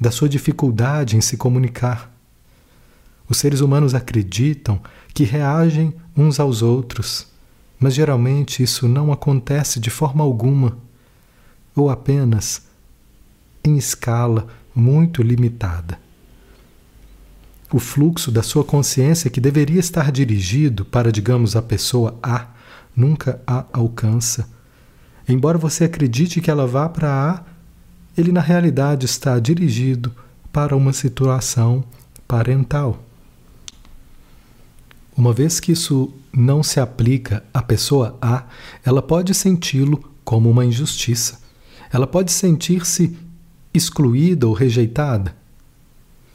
[0.00, 2.12] da sua dificuldade em se comunicar.
[3.28, 4.80] Os seres humanos acreditam
[5.12, 7.26] que reagem uns aos outros,
[7.78, 10.78] mas geralmente isso não acontece de forma alguma,
[11.74, 12.66] ou apenas
[13.64, 15.98] em escala muito limitada.
[17.72, 22.46] O fluxo da sua consciência, que deveria estar dirigido para, digamos, a pessoa A,
[22.96, 24.48] nunca a alcança.
[25.28, 27.44] Embora você acredite que ela vá para A,
[28.16, 30.12] ele na realidade está dirigido
[30.52, 31.84] para uma situação
[32.26, 33.02] parental.
[35.16, 38.44] Uma vez que isso não se aplica à pessoa A,
[38.84, 41.40] ela pode senti-lo como uma injustiça.
[41.92, 43.16] Ela pode sentir-se
[43.72, 45.36] excluída ou rejeitada.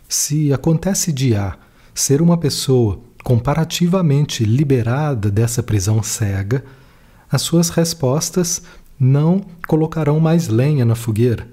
[0.07, 1.57] Se acontece de A
[1.93, 6.63] ser uma pessoa comparativamente liberada dessa prisão cega,
[7.31, 8.61] as suas respostas
[8.99, 11.47] não colocarão mais lenha na fogueira.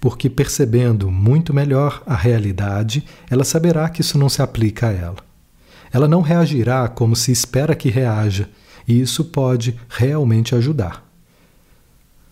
[0.00, 5.16] Porque percebendo muito melhor a realidade, ela saberá que isso não se aplica a ela.
[5.92, 8.48] Ela não reagirá como se espera que reaja,
[8.86, 11.04] e isso pode realmente ajudar.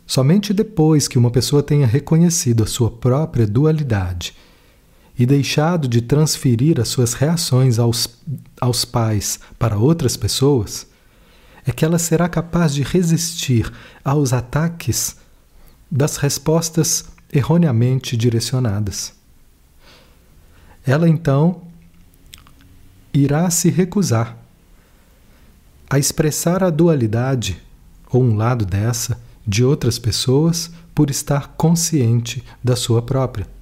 [0.06, 4.34] Somente depois que uma pessoa tenha reconhecido a sua própria dualidade
[5.18, 8.08] e deixado de transferir as suas reações aos,
[8.60, 10.86] aos pais para outras pessoas,
[11.64, 13.72] é que ela será capaz de resistir
[14.04, 15.16] aos ataques
[15.90, 19.14] das respostas erroneamente direcionadas.
[20.86, 21.62] Ela então
[23.12, 24.36] irá se recusar
[25.88, 27.62] a expressar a dualidade
[28.10, 33.55] ou um lado dessa de outras pessoas por estar consciente da sua própria.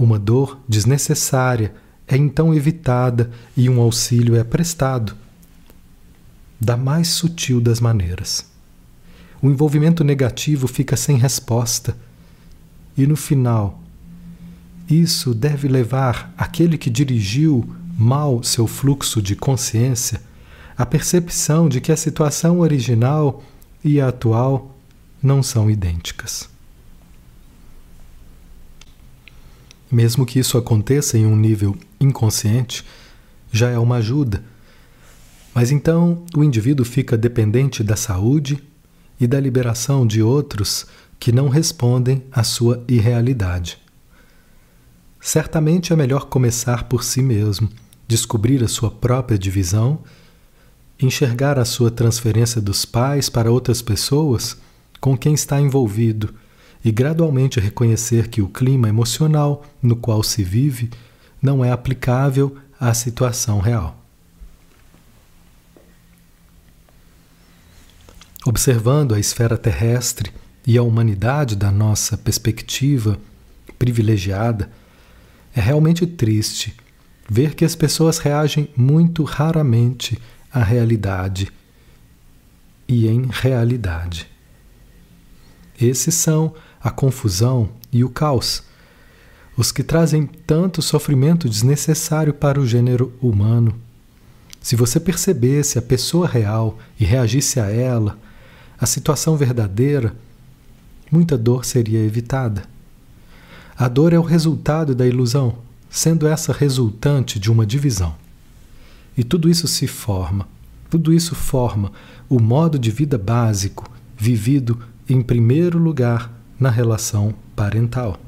[0.00, 1.74] Uma dor desnecessária
[2.08, 5.14] é então evitada e um auxílio é prestado
[6.58, 8.46] da mais sutil das maneiras.
[9.42, 11.94] O envolvimento negativo fica sem resposta
[12.96, 13.78] e no final
[14.88, 20.22] isso deve levar aquele que dirigiu mal seu fluxo de consciência
[20.78, 23.42] à percepção de que a situação original
[23.84, 24.78] e a atual
[25.22, 26.49] não são idênticas.
[29.90, 32.84] Mesmo que isso aconteça em um nível inconsciente,
[33.50, 34.42] já é uma ajuda.
[35.52, 38.62] Mas então o indivíduo fica dependente da saúde
[39.20, 40.86] e da liberação de outros
[41.18, 43.78] que não respondem à sua irrealidade.
[45.20, 47.68] Certamente é melhor começar por si mesmo,
[48.08, 49.98] descobrir a sua própria divisão,
[50.98, 54.56] enxergar a sua transferência dos pais para outras pessoas
[55.00, 56.34] com quem está envolvido
[56.84, 60.90] e gradualmente reconhecer que o clima emocional no qual se vive
[61.40, 63.96] não é aplicável à situação real.
[68.46, 70.32] Observando a esfera terrestre
[70.66, 73.18] e a humanidade da nossa perspectiva
[73.78, 74.70] privilegiada,
[75.54, 76.74] é realmente triste
[77.28, 80.18] ver que as pessoas reagem muito raramente
[80.52, 81.52] à realidade
[82.88, 84.26] e em realidade.
[85.80, 88.62] Esses são a confusão e o caos,
[89.56, 93.74] os que trazem tanto sofrimento desnecessário para o gênero humano.
[94.60, 98.18] Se você percebesse a pessoa real e reagisse a ela,
[98.78, 100.14] a situação verdadeira,
[101.10, 102.62] muita dor seria evitada.
[103.76, 105.58] A dor é o resultado da ilusão,
[105.90, 108.14] sendo essa resultante de uma divisão.
[109.16, 110.48] E tudo isso se forma,
[110.88, 111.92] tudo isso forma
[112.28, 118.18] o modo de vida básico vivido em primeiro lugar na relação parental.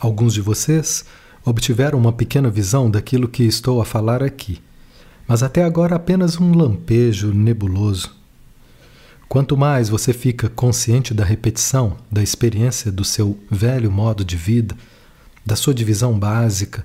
[0.00, 1.04] Alguns de vocês
[1.44, 4.62] obtiveram uma pequena visão daquilo que estou a falar aqui,
[5.28, 8.16] mas até agora apenas um lampejo nebuloso.
[9.28, 14.74] Quanto mais você fica consciente da repetição, da experiência do seu velho modo de vida,
[15.44, 16.84] da sua divisão básica,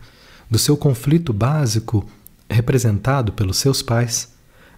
[0.52, 2.06] do seu conflito básico
[2.50, 4.34] representado pelos seus pais,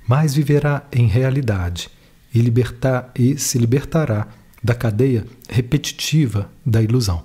[0.08, 1.90] mais viverá em realidade
[2.34, 4.28] e, libertar, e se libertará
[4.64, 7.24] da cadeia repetitiva da ilusão.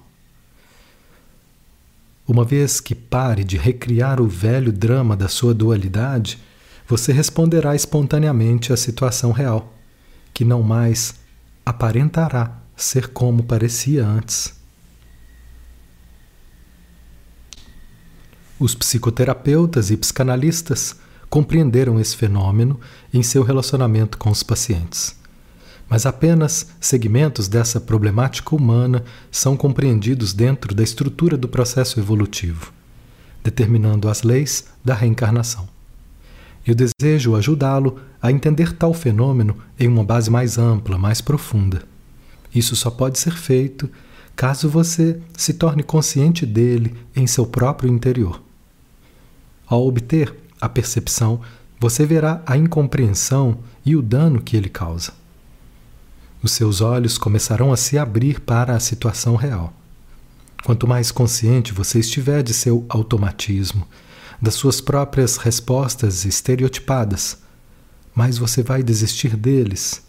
[2.27, 6.39] Uma vez que pare de recriar o velho drama da sua dualidade,
[6.89, 9.73] você responderá espontaneamente à situação real
[10.35, 11.15] que não mais
[11.65, 14.55] aparentará ser como parecia antes.
[18.59, 20.97] Os psicoterapeutas e psicanalistas
[21.29, 22.79] compreenderam esse fenômeno
[23.13, 25.17] em seu relacionamento com os pacientes.
[25.89, 32.73] Mas apenas segmentos dessa problemática humana são compreendidos dentro da estrutura do processo evolutivo,
[33.43, 35.69] determinando as leis da reencarnação.
[36.67, 41.83] Eu desejo ajudá-lo a entender tal fenômeno em uma base mais ampla, mais profunda.
[42.53, 43.89] Isso só pode ser feito
[44.35, 48.43] caso você se torne consciente dele em seu próprio interior.
[49.67, 50.35] Ao obter
[50.67, 51.41] a percepção,
[51.81, 55.13] você verá a incompreensão e o dano que ele causa.
[56.43, 59.73] Os seus olhos começarão a se abrir para a situação real.
[60.65, 63.87] Quanto mais consciente você estiver de seu automatismo,
[64.41, 67.39] das suas próprias respostas estereotipadas,
[68.15, 70.03] mais você vai desistir deles,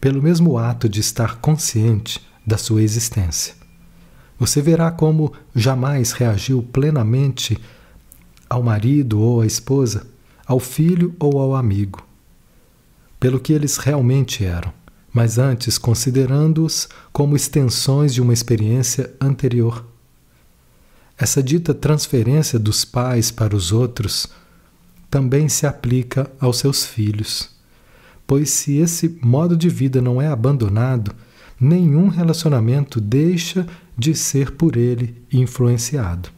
[0.00, 3.54] pelo mesmo ato de estar consciente da sua existência.
[4.38, 7.58] Você verá como jamais reagiu plenamente
[8.48, 10.06] ao marido ou à esposa,
[10.46, 12.06] ao filho ou ao amigo,
[13.18, 14.72] pelo que eles realmente eram,
[15.12, 19.84] mas antes considerando-os como extensões de uma experiência anterior.
[21.18, 24.28] Essa dita transferência dos pais para os outros
[25.10, 27.50] também se aplica aos seus filhos,
[28.26, 31.14] pois se esse modo de vida não é abandonado,
[31.58, 33.66] nenhum relacionamento deixa
[33.96, 36.35] de ser por ele influenciado.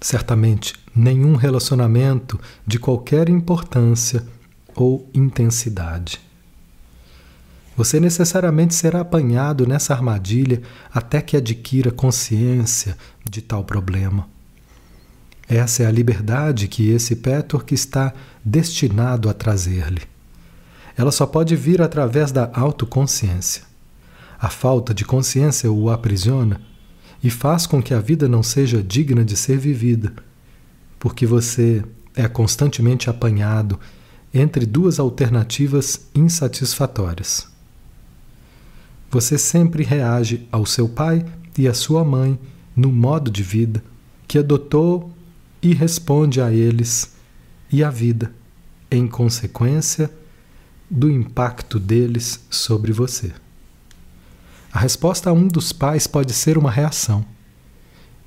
[0.00, 4.24] Certamente, nenhum relacionamento de qualquer importância
[4.74, 6.18] ou intensidade.
[7.76, 12.96] Você necessariamente será apanhado nessa armadilha até que adquira consciência
[13.28, 14.26] de tal problema.
[15.48, 18.12] Essa é a liberdade que esse Petork está
[18.44, 20.02] destinado a trazer-lhe.
[20.96, 23.64] Ela só pode vir através da autoconsciência.
[24.38, 26.60] A falta de consciência o aprisiona
[27.22, 30.12] e faz com que a vida não seja digna de ser vivida,
[30.98, 33.78] porque você é constantemente apanhado
[34.32, 37.48] entre duas alternativas insatisfatórias.
[39.10, 41.24] Você sempre reage ao seu pai
[41.58, 42.38] e à sua mãe
[42.76, 43.82] no modo de vida
[44.26, 45.12] que adotou
[45.60, 47.14] e responde a eles
[47.70, 48.32] e à vida,
[48.90, 50.10] em consequência
[50.88, 53.32] do impacto deles sobre você.
[54.72, 57.24] A resposta a um dos pais pode ser uma reação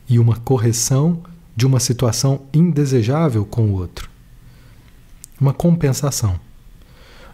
[0.09, 1.23] e uma correção
[1.55, 4.09] de uma situação indesejável com o outro.
[5.39, 6.39] Uma compensação.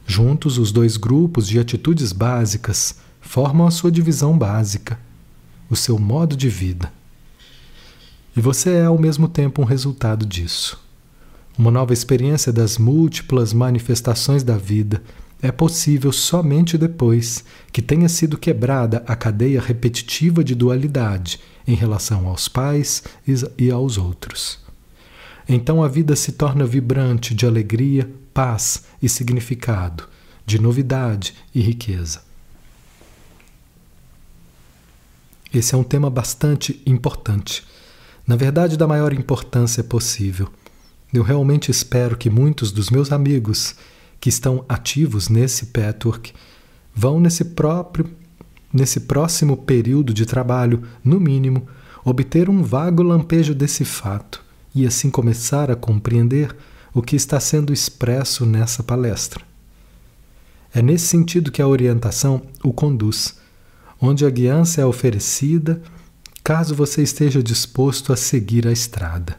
[0.05, 4.99] Juntos, os dois grupos de atitudes básicas formam a sua divisão básica,
[5.69, 6.91] o seu modo de vida.
[8.35, 10.79] E você é ao mesmo tempo um resultado disso.
[11.57, 15.01] Uma nova experiência das múltiplas manifestações da vida
[15.41, 22.27] é possível somente depois que tenha sido quebrada a cadeia repetitiva de dualidade em relação
[22.27, 23.03] aos pais
[23.57, 24.59] e aos outros.
[25.47, 30.07] Então a vida se torna vibrante de alegria, paz e significado,
[30.45, 32.21] de novidade e riqueza.
[35.53, 37.65] Esse é um tema bastante importante.
[38.27, 40.47] Na verdade, da maior importância possível.
[41.11, 43.75] Eu realmente espero que muitos dos meus amigos
[44.19, 46.33] que estão ativos nesse patchwork
[46.93, 48.09] vão nesse próprio
[48.71, 51.67] nesse próximo período de trabalho, no mínimo,
[52.05, 54.43] obter um vago lampejo desse fato
[54.73, 56.55] e assim começar a compreender
[56.93, 59.43] o que está sendo expresso nessa palestra.
[60.71, 63.37] É nesse sentido que a orientação o conduz
[63.99, 65.81] onde a guiança é oferecida
[66.43, 69.37] caso você esteja disposto a seguir a estrada.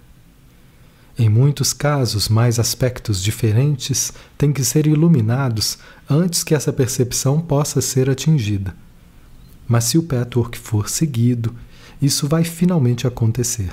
[1.18, 7.80] Em muitos casos, mais aspectos diferentes têm que ser iluminados antes que essa percepção possa
[7.80, 8.74] ser atingida.
[9.68, 11.54] Mas se o patchwork for seguido,
[12.00, 13.72] isso vai finalmente acontecer.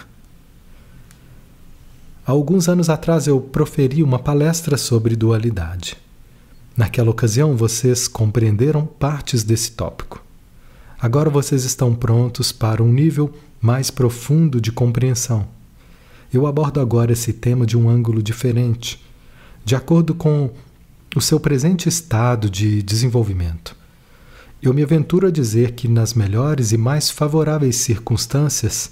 [2.25, 5.95] Há alguns anos atrás eu proferi uma palestra sobre dualidade.
[6.75, 10.21] Naquela ocasião, vocês compreenderam partes desse tópico.
[10.99, 15.47] Agora vocês estão prontos para um nível mais profundo de compreensão.
[16.31, 19.01] Eu abordo agora esse tema de um ângulo diferente,
[19.63, 20.51] de acordo com
[21.15, 23.75] o seu presente estado de desenvolvimento.
[24.61, 28.91] Eu me aventuro a dizer que, nas melhores e mais favoráveis circunstâncias,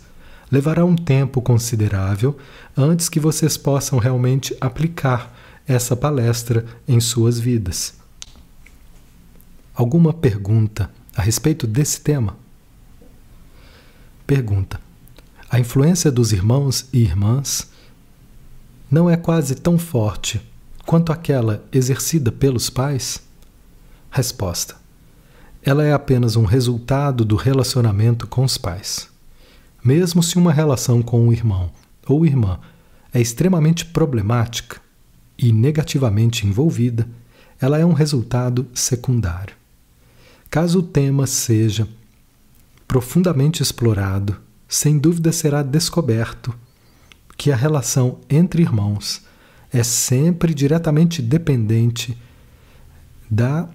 [0.52, 2.38] levará um tempo considerável
[2.78, 5.36] antes que vocês possam realmente aplicar
[5.68, 7.96] essa palestra em suas vidas.
[9.74, 12.38] Alguma pergunta a respeito desse tema.
[14.26, 14.80] Pergunta:
[15.50, 17.70] A influência dos irmãos e irmãs
[18.90, 20.42] não é quase tão forte
[20.86, 23.22] quanto aquela exercida pelos pais?
[24.10, 24.76] Resposta:
[25.62, 29.08] ela é apenas um resultado do relacionamento com os pais.
[29.84, 31.72] Mesmo se uma relação com um irmão
[32.08, 32.60] ou irmã
[33.14, 34.82] é extremamente problemática
[35.38, 37.08] e negativamente envolvida,
[37.60, 39.56] ela é um resultado secundário.
[40.50, 41.88] Caso o tema seja
[42.88, 44.38] profundamente explorado,
[44.76, 46.54] sem dúvida será descoberto
[47.38, 49.22] que a relação entre irmãos
[49.72, 52.18] é sempre diretamente dependente
[53.32, 53.70] da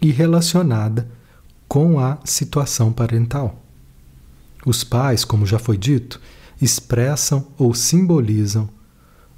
[0.00, 1.10] e relacionada
[1.68, 3.62] com a situação parental.
[4.64, 6.22] Os pais, como já foi dito,
[6.58, 8.66] expressam ou simbolizam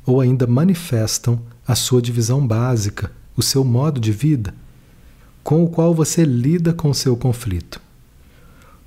[0.06, 4.54] ou ainda manifestam a sua divisão básica, o seu modo de vida,
[5.42, 7.80] com o qual você lida com o seu conflito.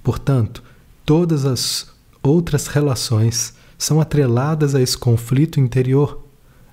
[0.01, 0.63] Portanto,
[1.05, 1.91] todas as
[2.22, 6.24] outras relações são atreladas a esse conflito interior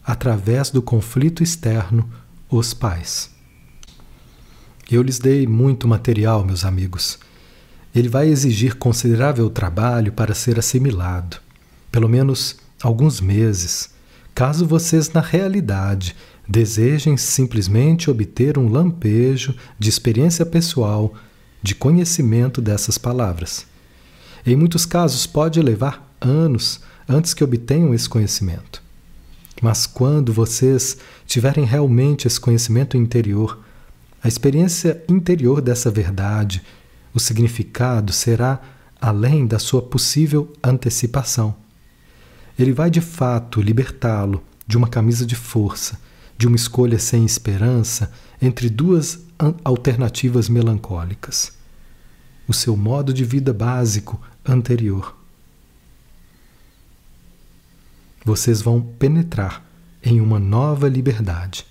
[0.05, 2.09] através do conflito externo,
[2.51, 3.31] os pais.
[4.91, 7.19] Eu lhes dei muito material, meus amigos.
[7.95, 11.37] Ele vai exigir considerável trabalho para ser assimilado,
[11.93, 13.91] pelo menos alguns meses,
[14.35, 16.17] caso vocês, na realidade,
[16.49, 21.13] desejem simplesmente obter um lampejo de experiência pessoal,
[21.63, 23.67] de conhecimento dessas palavras.
[24.47, 28.83] Em muitos casos, pode levar anos antes que obtenham esse conhecimento.
[29.61, 33.59] Mas quando vocês tiverem realmente esse conhecimento interior,
[34.23, 36.63] a experiência interior dessa verdade,
[37.15, 38.61] o significado será
[39.01, 41.55] além da sua possível antecipação.
[42.59, 45.99] Ele vai de fato libertá-lo de uma camisa de força,
[46.37, 49.21] de uma escolha sem esperança entre duas
[49.65, 51.58] alternativas melancólicas.
[52.49, 55.15] O seu modo de vida básico anterior.
[58.25, 59.65] Vocês vão penetrar
[60.03, 61.67] em uma nova liberdade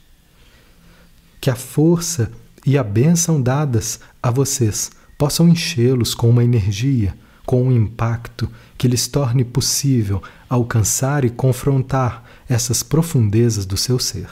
[1.42, 2.32] que a força
[2.66, 8.88] e a bênção dadas a vocês possam enchê-los com uma energia, com um impacto que
[8.88, 14.30] lhes torne possível alcançar e confrontar essas profundezas do seu ser.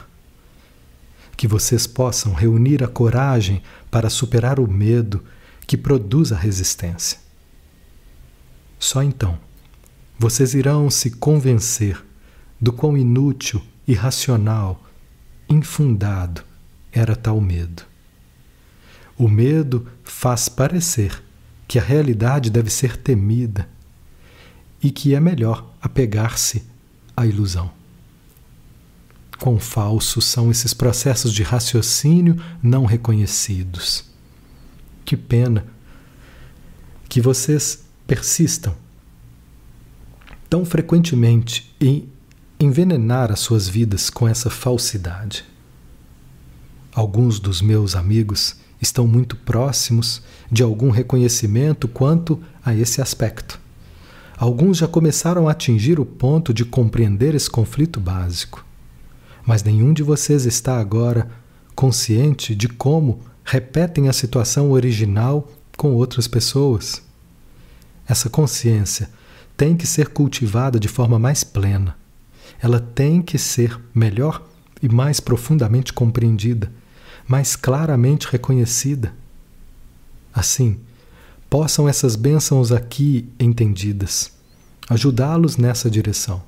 [1.36, 5.24] Que vocês possam reunir a coragem para superar o medo
[5.66, 7.18] que produz a resistência.
[8.78, 9.38] Só então
[10.18, 12.02] vocês irão se convencer
[12.60, 14.82] do quão inútil, irracional,
[15.48, 16.42] infundado
[16.92, 17.82] era tal medo.
[19.18, 21.22] O medo faz parecer
[21.68, 23.68] que a realidade deve ser temida
[24.82, 26.64] e que é melhor apegar-se
[27.16, 27.70] à ilusão.
[29.38, 34.15] Quão falsos são esses processos de raciocínio não reconhecidos.
[35.06, 35.64] Que pena
[37.08, 38.74] que vocês persistam
[40.50, 42.08] tão frequentemente em
[42.58, 45.44] envenenar as suas vidas com essa falsidade.
[46.92, 53.60] Alguns dos meus amigos estão muito próximos de algum reconhecimento quanto a esse aspecto.
[54.36, 58.66] Alguns já começaram a atingir o ponto de compreender esse conflito básico.
[59.46, 61.30] Mas nenhum de vocês está agora
[61.76, 67.02] consciente de como repetem a situação original com outras pessoas.
[68.06, 69.08] Essa consciência
[69.56, 71.96] tem que ser cultivada de forma mais plena.
[72.60, 74.46] Ela tem que ser melhor
[74.82, 76.70] e mais profundamente compreendida
[77.26, 79.12] mais claramente reconhecida.
[80.32, 80.78] Assim,
[81.50, 84.34] possam essas bênçãos aqui entendidas
[84.88, 86.40] ajudá-los nessa direção.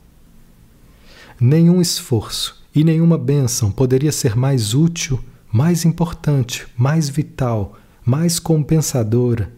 [1.40, 5.18] Nenhum esforço e nenhuma bênção poderia ser mais útil,
[5.52, 9.52] mais importante, mais vital, mais compensadora,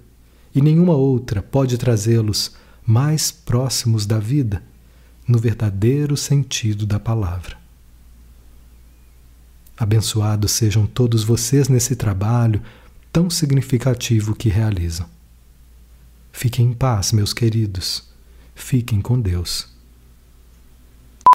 [0.55, 2.55] e nenhuma outra pode trazê-los
[2.87, 4.63] mais próximos da vida,
[5.27, 7.57] no verdadeiro sentido da palavra.
[9.77, 12.61] Abençoados sejam todos vocês nesse trabalho
[13.13, 15.07] tão significativo que realizam.
[16.33, 18.09] Fiquem em paz, meus queridos.
[18.55, 19.69] Fiquem com Deus.